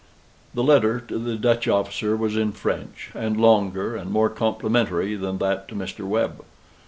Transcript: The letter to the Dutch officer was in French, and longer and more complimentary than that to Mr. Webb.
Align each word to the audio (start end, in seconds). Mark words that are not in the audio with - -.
The 0.55 0.63
letter 0.63 0.99
to 0.99 1.19
the 1.19 1.35
Dutch 1.35 1.67
officer 1.67 2.15
was 2.17 2.35
in 2.35 2.53
French, 2.53 3.11
and 3.13 3.39
longer 3.39 3.95
and 3.95 4.09
more 4.09 4.31
complimentary 4.31 5.13
than 5.13 5.37
that 5.37 5.67
to 5.67 5.75
Mr. 5.75 6.07
Webb. 6.07 6.43